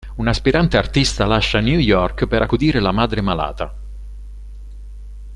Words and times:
Un 0.15 0.27
aspirante 0.27 0.77
artista 0.77 1.27
lascia 1.27 1.59
New 1.59 1.77
York 1.77 2.25
per 2.25 2.41
accudire 2.41 2.79
la 2.79 2.91
madre 2.91 3.21
malata. 3.21 3.75